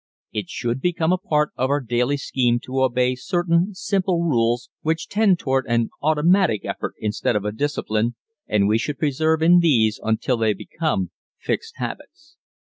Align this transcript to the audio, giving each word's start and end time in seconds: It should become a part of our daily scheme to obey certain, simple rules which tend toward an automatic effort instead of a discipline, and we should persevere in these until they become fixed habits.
It 0.33 0.49
should 0.49 0.81
become 0.81 1.13
a 1.13 1.19
part 1.19 1.51
of 1.55 1.69
our 1.69 1.79
daily 1.79 2.17
scheme 2.17 2.59
to 2.61 2.81
obey 2.81 3.13
certain, 3.13 3.75
simple 3.75 4.23
rules 4.23 4.71
which 4.81 5.07
tend 5.07 5.37
toward 5.37 5.67
an 5.67 5.91
automatic 6.01 6.65
effort 6.65 6.95
instead 6.97 7.35
of 7.35 7.45
a 7.45 7.51
discipline, 7.51 8.15
and 8.47 8.67
we 8.67 8.79
should 8.79 8.97
persevere 8.97 9.35
in 9.43 9.59
these 9.59 9.99
until 10.01 10.37
they 10.37 10.53
become 10.53 11.11
fixed 11.39 11.75
habits. 11.77 12.35